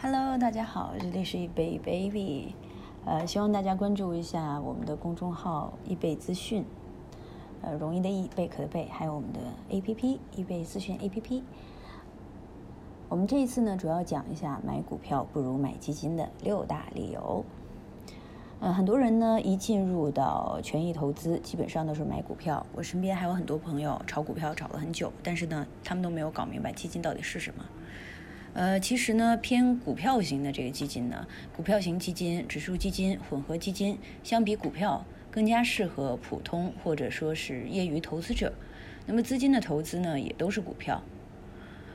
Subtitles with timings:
[0.00, 2.54] Hello，大家好，这里是易贝 baby，
[3.04, 6.64] 呃，希望大家关注一下我们的公众号易贝资讯，
[7.62, 9.40] 呃，容易的易，贝壳的贝，还有我们的
[9.70, 11.42] APP 易贝资讯 APP。
[13.08, 17.44] 我们这一次呢，主要讲一下买股票不如买基金的六大理由。
[18.60, 22.64] 呃，很多人呢一进入到权益投资，基本上都是买股票。
[22.72, 27.64] 我身边还有很多朋友炒股票炒了很久，但是呢，他们都没有搞明白基金到底是什么。
[28.58, 38.52] 呃，其实呢，偏股票型的这个基金呢，股票型基金、指数基金、混合基金，相比股票更加适合普通或者说是业余投资者。
[39.06, 41.00] 那么资金的投资呢，也都是股票。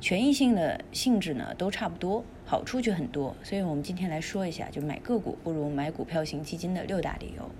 [0.00, 7.50] 权益性的性质呢都差不多，好处就很多，所以我们今天来说一下，就买个股不如买股票型基金的六大理由。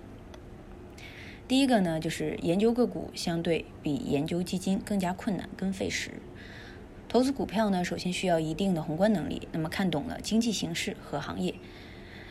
[1.47, 6.13] 第一个呢，就是研究个股相对比研究基金更加困难、更费时。
[7.09, 11.55] 投资股票呢，首先需要一定的宏观能力，那么看懂了经济形势和行业；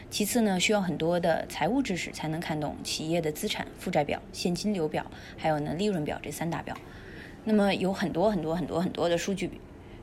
[0.10, 5.06] 其次呢，需要很多的财务知识才能看懂企业的资产负债表、现金流表，
[5.38, 6.76] 还有呢利润表这三大表。
[7.46, 9.50] 那么有很多很多很多很多的数据。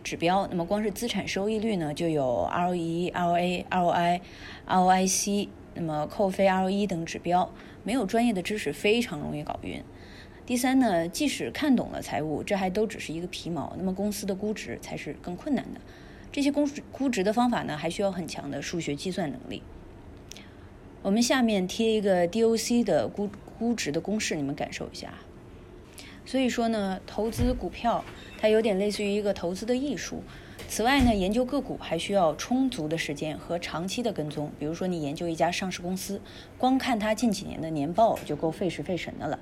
[0.02, 4.20] 指标，那么光是资产收益率呢，就有 ROE、ROA、ROI、
[4.66, 7.48] ROIC，那么扣非 ROE 等指标，
[7.84, 9.80] 没有专业的知识非常容易搞晕。
[10.44, 15.80] 第三呢，即使看懂了财务，这还都只是一个皮毛，那么公司的估值才是更困难的。
[16.32, 19.62] 这些公估值的方法呢，还需要很强的数学计算能力。
[21.02, 25.14] 我们下面贴一个 DOC 的估估值的公式，你们感受一下。
[26.24, 28.04] 所以说呢，投资股票
[28.38, 30.22] 它有点类似于一个投资的艺术。
[30.74, 34.50] 此外呢，研究个股还需要充足的时间和长期的跟踪。
[34.58, 36.18] 比如说，你研究一家上市公司，
[36.56, 39.38] 光看它近几年的年报就够费时费神的了。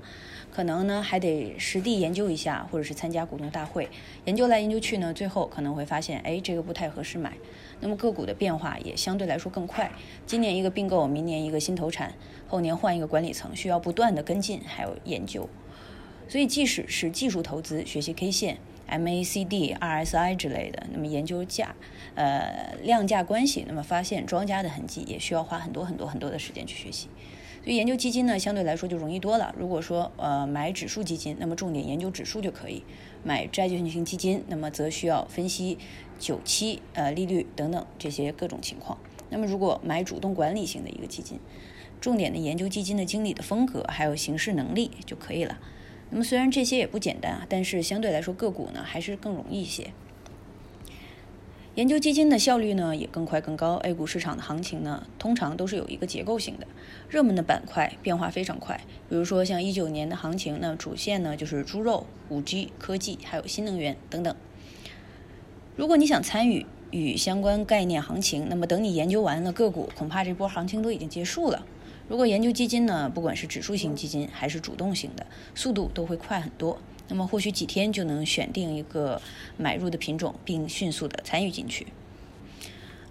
[0.51, 3.87] 可能呢，还得实地研究一下，或者是参加股东大会。
[4.25, 7.31] 研究来研究去呢，最后可能会发现，哎，这个不太合适买。
[7.79, 9.89] 那么个股的变化也相对来说更快。
[10.25, 12.13] 今年一个并购，明年一个新投产，
[12.45, 15.47] 后年换一个管理层，需要不断的跟进还有研究。
[16.27, 18.57] 所以，即使是技术投资，学习 K 线、
[18.91, 21.75] MACD、RSI 之类的，那么研究价、
[22.15, 27.07] 呃量价关系，那么发现庄家的痕迹，也需要花很多很多很多的时间去学习。
[27.63, 29.53] 所以，研究基金呢，相对来说就容易多了。
[29.57, 32.81] 如果说呃买指数基金，那么重点研究指数就可以；
[33.23, 35.77] 买债券型基金，那么则需要分析
[36.17, 38.97] 久期呃利率等等这些各种情况。
[39.29, 41.39] 那么，如果买主动管理型的一个基金，
[42.01, 45.59] 重点的研究基金的经理的风格还有行事能力就可以了。
[46.11, 49.91] 那么虽然这些也不简单啊，但是相对来说个股呢还是更容易一些。
[51.75, 53.75] 研究基金的效率呢也更快更高。
[53.75, 56.67] A 股市场的行情呢通常都是有一个结构性的，
[57.09, 58.81] 热门的板块变化非常快。
[59.09, 64.35] 比如说像一九年的行情，那主线呢就是猪肉、五 G、科技还有新能源等等。
[65.77, 71.65] 如果你想参与与相关概念行情，那么等你研究完了个股，恐怕这波行情都已经结束了。
[72.11, 76.77] 如果研究基金呢，不管是指数型基金还是主动型的，速度都会快很多。
[77.07, 79.21] 那么或许几天就能选定一个
[79.55, 81.87] 买入的品种，并迅速的参与进去。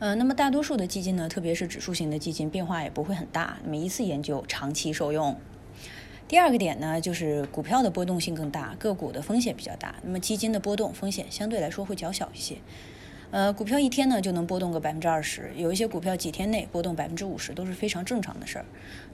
[0.00, 3.56] 呃，那么大多数的基金呢，特别是指数型的基金，变化也不会很大。
[3.64, 5.34] 那么一次研究，长期受用。
[6.28, 9.94] 第二个点呢，就是股票的波动性更大，个股的风险比较大。
[10.02, 12.58] 那么基金的波动风险相对来说会较小一些。
[13.30, 18.64] 呃，股票一天呢就能波动个百分之二十，有一些股票几天内波动百分之五十都是非常正常的事儿。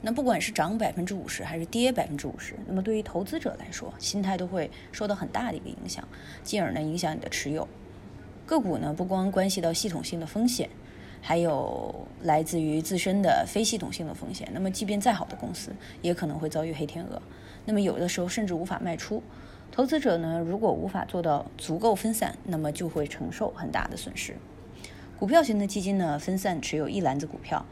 [0.00, 6.02] 那不管是涨百分之五十还是跌百分之五十，那么对于投资者来说，心态都会受到很大的一个影响，
[6.42, 7.68] 进而呢影响你的持有。
[8.46, 10.70] 个股呢不光关系到系统性的风险，
[11.20, 14.48] 还有来自于自身的非系统性的风险。
[14.50, 17.20] 那么即便再好的公司，也可能会遭遇黑天鹅。
[17.66, 19.22] 那么有的时候甚至无法卖出。
[19.70, 24.36] 投资者呢，如果无法做到足够分散，那么就会承受很大的损失。
[25.18, 27.66] 股票型的基金呢，分散持有一篮子股票，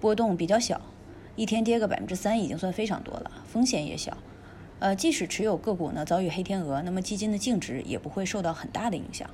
[0.00, 0.80] 波动比较小，
[1.36, 4.16] 一天跌个百分之三已经算非常多了，风险也小。
[4.78, 9.28] 呃，即使持有个股呢遭遇黑天鹅，那么基金的净值也不会受到很大的影响。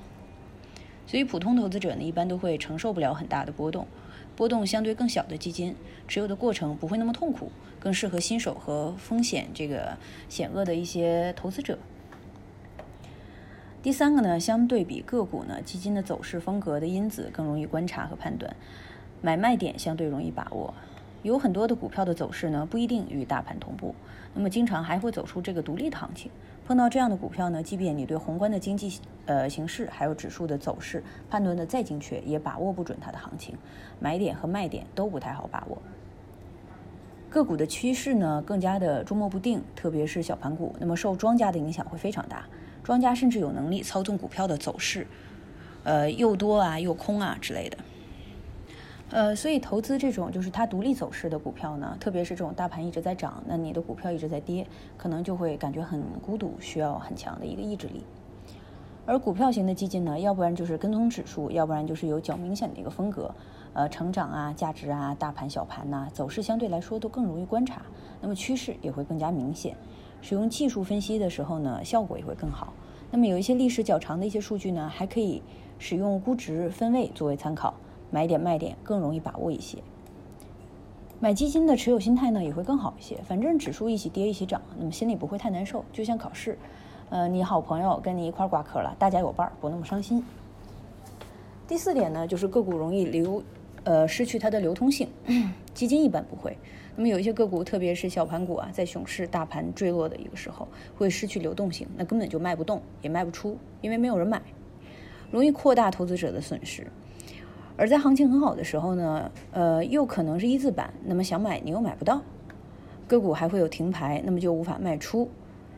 [1.05, 3.87] 所以普通投资者呢，一般都会承受不了很大的波动。
[4.35, 5.75] 波动相对更小的基金，
[6.07, 9.97] 持有的过程不会那么痛苦，更适合新手和风险这个
[10.27, 11.79] 险恶的一些投资者。
[13.83, 18.53] 第三个呢，相对比个股呢，基金的走势风格的因子更容易观察和判断，
[19.21, 20.73] 买卖点相对容易把握。
[21.23, 23.93] 有很多的股票的走势呢，不一定与大盘同步，
[24.33, 26.29] 那么经常还会走出这个独立的行情。
[26.65, 33.55] 碰到这样的股票呢，即便你对宏观的经济呃形势还有指数的走势判断的再精确，也把握不准它的行情，
[33.99, 35.77] 买点和卖点都不太好把握。
[37.29, 42.45] 个股的趋势呢，更加的捉摸不定，特别是小盘股，那么受庄家的影响会非常大。
[42.87, 45.05] 庄家甚至有能力操纵股票的走势，
[45.83, 47.77] 呃，又多啊，又空啊之类的。
[49.09, 58.05] 呃，所以投资这种就是它独立走势的股票呢，特别是这种大盘一直在涨，那你的股票一直在跌，可能就会感觉很孤独，需要很强的一个意志力。
[59.05, 63.35] 而股票型的基金呢，要不然就是跟踪指数，要不然就是有较明显的一个风格，
[63.73, 67.81] 呃，成长啊、价值啊、大盘、小盘呐，走势相对来说都更容易观察，
[68.21, 69.75] 那么趋势也会更加明显。
[70.21, 72.73] 使用技术分析的时候呢，效果也会更好。
[73.11, 75.41] 那么有一些历史较长的一些数据呢，还可以
[75.79, 77.73] 使用估值分位作为参考。
[78.09, 79.79] 买点卖点更容易把握一些，
[81.19, 83.17] 买基金的持有心态呢也会更好一些。
[83.25, 85.83] 反正指数一起跌一起涨，那么心里不会太难受。
[85.91, 86.57] 就像考试，
[87.09, 90.23] 呃，你好朋友跟你一块挂科了，大家有伴儿，不那么伤心。
[91.67, 93.43] 第四点呢，就是个股容易流，
[93.87, 95.07] 呃，失去它的流通性，
[95.73, 96.57] 基金一般不会。
[96.97, 100.67] 那么有一些个股，特别是小盘股啊，在熊市大盘坠落的一个时候，
[100.97, 104.41] 会失去流动性，那根本就卖不动，也卖不出，因为没有人买，
[105.31, 106.85] 容易扩大投资者的损失。
[107.77, 112.21] 而在行情很好的时候呢，呃，又可能是一字板，那么想买你又买不到，
[113.07, 115.29] 个股还会有停牌，那么就无法卖出。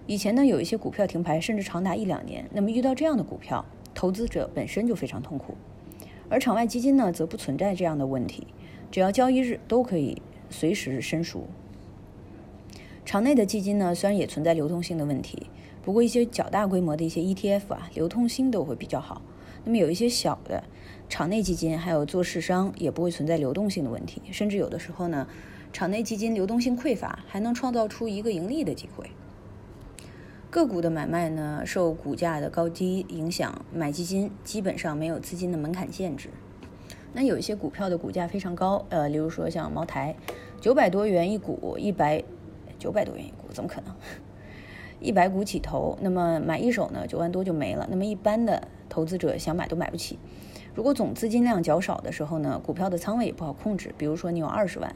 [0.07, 3.63] 以前呢，有一些股票停牌甚至长达一两年，那么遇到这样的股票，
[3.93, 5.53] 投资者本身就非常痛苦。
[6.29, 8.47] 而场外基金呢，则不存在这样的问题，
[8.91, 11.47] 只要交易日都可以随时申赎。
[13.03, 15.47] 场内的基金呢，虽然也存在流动性的问题，
[15.83, 19.21] 不过一些较大规模的一些 ETF 啊，流通性都会比较好。
[19.65, 20.63] 那么有一些小的。
[21.09, 25.27] 场内基金还有做市商也不会存在流动性的问题，甚至有的时候呢，
[25.73, 29.09] 场内基金流动性匮乏，还能创造出一个盈利的机会。
[30.51, 36.29] 个股的买卖呢，受股价的高低影响，买基金基本上没有资金的门槛限制。
[37.13, 40.15] 那有一些股票的股价非常高，呃，例如说像茅台，
[40.59, 42.23] 九百多元一股，一百
[42.79, 43.93] 九百多元一股，怎么可能？
[44.99, 47.87] 一百股起投，那么买一手呢，九万多就没了。
[47.89, 50.17] 那么一般的投资者想买都买不起。
[50.73, 53.93] 如果总资金量较少的时候呢，股票的仓位也不好控制。
[53.99, 54.95] 比如说你有二十万，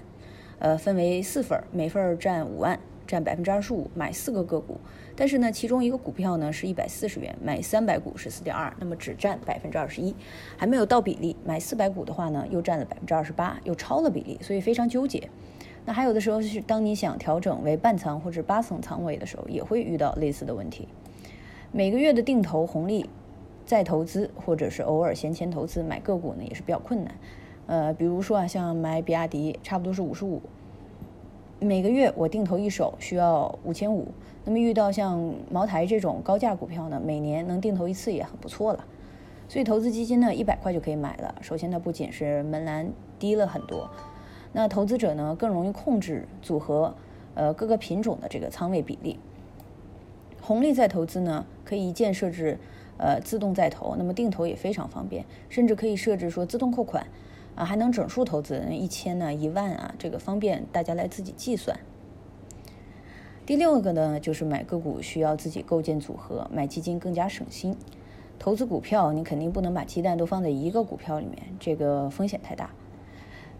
[0.58, 4.78] 呃，分为四份，每份占五万，占百分之二十五，买四个个股。
[5.16, 10.16] 但是呢，其中一个股票呢是一百四十元，买三百股是四点二，那么只占百分之二十一，
[10.58, 11.36] 还没有到比例。
[11.46, 15.30] 买四百股的话呢，又占了百分之二十八，又超了比例，所以非常纠结。
[15.86, 20.88] 那还有的时候是当你想调整为半仓或者八层仓位的时候，也会遇到类似的问题。
[21.72, 23.10] 每个月的定投红利。
[23.66, 27.16] 再投资，或者是偶尔闲钱投资买个股呢，也是比较困难。
[27.66, 30.42] 呃，比如说啊，像买比亚迪，差不多是五十五，
[31.64, 34.08] 每个月我定投一手需要五千五。
[34.46, 38.86] 那么遇到像茅台这种高价股票呢，每年能定投一次也很不错了。
[39.48, 41.36] 所以投资基金呢，一百块就可以买了。
[41.42, 43.90] 首先它不仅是门槛低了很多，
[44.52, 46.94] 那投资者呢更容易控制组合，
[47.36, 49.18] 呃各个品种的这个仓位比例。
[50.42, 52.60] 红利再投资呢，可以一键设置。
[52.96, 57.06] 呃，自动再投，那么定投也非常方便，甚至可以设置说自动扣款，
[57.56, 61.80] 啊，还能整数投资，一千呢，一万啊，这个方便大家来自己计算。
[63.46, 67.76] 第六个呢，就是买个股需要自己构建组合，买基金更加省心。
[68.40, 72.72] 投资股票，你肯定不能把鸡蛋都放在一个股票里面，这个风险太大。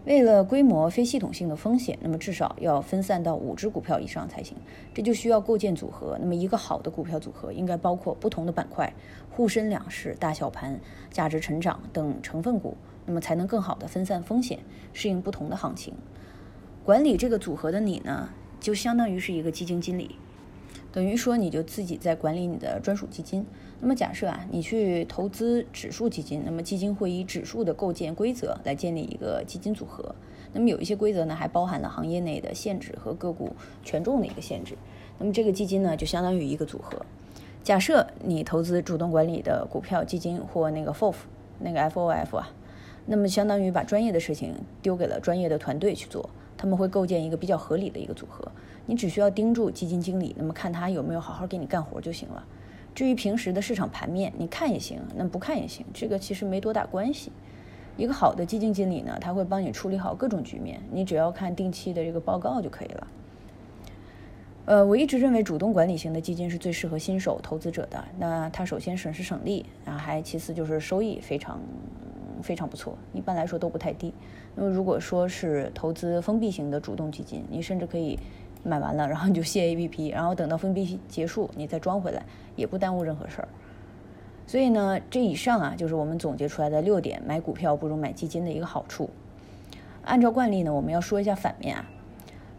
[0.04, 4.54] 为了规模非系统性的风险，那么至少要分散到五只股票以上才行。
[4.92, 6.18] 这就需要构建组合。
[6.20, 8.92] 那么一个好的股票组合应该包括不同的板块、
[9.30, 10.78] 沪深两市、大小盘、
[11.10, 14.58] 价值成长等成分股，那么才能更好的分散风险，
[14.92, 15.94] 适应不同的行情。
[16.84, 18.28] 管理这个组合的你呢，
[18.60, 20.16] 就相当于是一个基金经理。
[20.94, 23.44] 等于说，你就自己在管理你的专属基金。
[23.80, 30.14] 那么假设啊，你去投资指数基金，那么基金会以指数的构建规则来建立一个基金组合。
[30.52, 34.76] 那么有一些规则呢，还包含了行业内的限制和个股权重的一个限制。
[35.18, 37.04] 那么这个基金呢，就相当于一个组合。
[37.64, 41.16] 假设你投资主动管理的股票基金或那个 FOF，
[41.58, 42.50] 那个 FOF 啊，
[43.06, 46.30] 那么相当于把专业的事情丢给了专业的团队去做，
[46.64, 48.50] 他们会构建一个比较合理的一个组合。
[48.86, 52.42] 你只需要盯住基金经理，那么看他有没有好好给你干活就行了。
[52.94, 57.30] 至于平时的市场盘面，你看也行，那不看也行，这个其实没多大关系。
[57.98, 63.06] 一个好的基金经理呢，他会帮你处理好各种局面，你只要看定期的这个报告就可以了。
[64.64, 68.02] 呃，我一直认为主动管理型的基金是最适合新手投资者的。
[68.18, 71.60] 那它首先省时省力，然后，还其次就是收益非常
[72.44, 74.12] 非常不错，一般来说都不太低。
[74.54, 78.18] 那么如果说是投资封闭型的主动基金，你甚至可以。
[78.66, 82.24] 买完了，然后你就卸 A P P，然后等到封闭结束，你再装回来，
[82.56, 83.48] 也不耽误任何事儿。
[84.46, 89.10] 所以呢，这以上啊，就是我们总结出来的六点买股票不如买基金的一个好处。
[90.02, 91.84] 按照惯例呢，我们要说一下反面啊，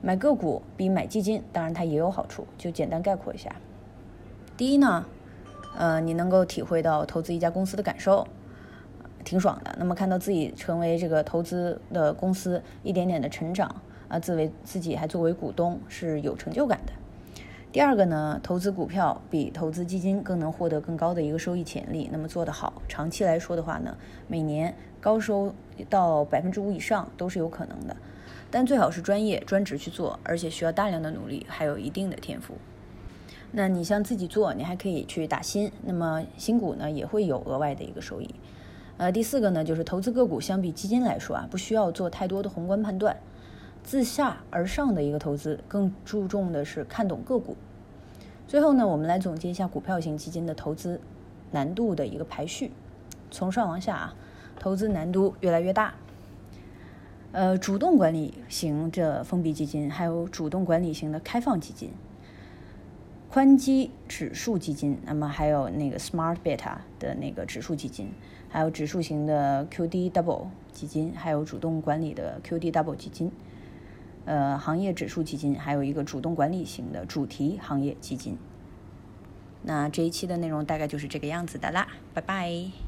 [0.03, 3.55] 买个股比买基金，当然它也有好处，就简单概括一下。
[4.55, 5.07] 第一呢，
[5.75, 8.27] 呃，你能够体会到投资一家公司的感受，
[9.25, 9.75] 挺爽的。
[9.77, 16.93] 那么看到自己成为这个投资的公司一点点的成长啊，自为自己还作为股东是有成就感的。
[17.73, 22.07] 第二个呢，投资股票比投资基金更能获得更高的一个收益潜力。
[22.09, 23.97] 那么做得好，长期来说的话呢，
[24.29, 25.53] 每年高收
[25.89, 27.97] 到百分之五以上都是有可能的。
[28.49, 32.53] 但最好是专业专职去做，而且需要大量的努力，还有一定的天赋。
[33.51, 38.33] 那你像自己做，你还可以去打新，那么新股呢也会有额外的一个收益。
[38.97, 43.17] 呃，第四个呢，就是投资个股相比基金来说啊，不需要做太多的宏观判断。
[43.83, 47.55] 自下而上的一个投资，更注重的是看懂个股。
[48.47, 50.99] 最后呢，我们来总结一下股票型基金的投资
[51.51, 52.71] 难度的一个排序，
[53.29, 54.15] 从上往下啊，
[54.59, 55.93] 投资难度越来越大。
[57.31, 61.91] 呃，主动管理型的封闭基金，还有主动管理型的开放基金，
[63.35, 68.13] 宽基指数基金，那么还有那个 Smart Beta 的那个指数基金，
[68.47, 73.29] 还有指数型的 QD Double 基金，还有主动管理的 QD Double 基金。
[74.23, 78.37] 呃，行业指数基金，还有一个主动管理型的主题行业基金。
[79.63, 82.84] 那这一期的内容大概就是这个样子的啦，拜拜。